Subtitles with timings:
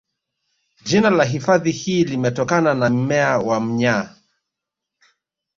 [0.83, 4.15] Jina la hifadhi hii limetokana na mmea wa mnyaa